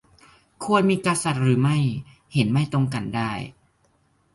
[0.63, 1.77] -ควรมีกษัตริย์หรือไม่
[2.33, 3.31] เห็นไม่ตรงกันได้